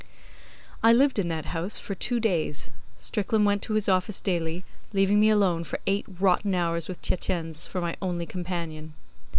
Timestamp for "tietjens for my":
7.03-7.95